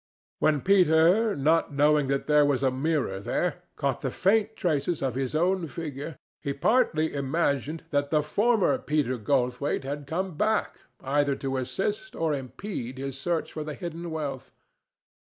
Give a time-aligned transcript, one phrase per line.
[0.39, 5.13] When Peter, not knowing that there was a mirror there, caught the faint traces of
[5.13, 11.35] his own figure, he partly imagined that the former Peter Goldthwaite had come back either
[11.35, 14.51] to assist or impede his search for the hidden wealth.